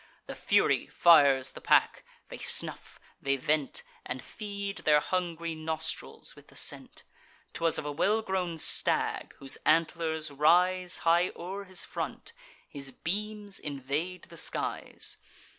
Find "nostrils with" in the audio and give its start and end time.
5.53-6.47